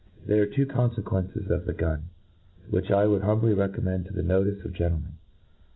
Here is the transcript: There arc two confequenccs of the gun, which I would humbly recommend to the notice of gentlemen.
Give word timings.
There 0.25 0.39
arc 0.41 0.53
two 0.53 0.65
confequenccs 0.65 1.51
of 1.51 1.65
the 1.65 1.73
gun, 1.75 2.09
which 2.71 2.89
I 2.89 3.05
would 3.05 3.21
humbly 3.21 3.53
recommend 3.53 4.07
to 4.07 4.13
the 4.13 4.23
notice 4.23 4.65
of 4.65 4.73
gentlemen. 4.73 5.19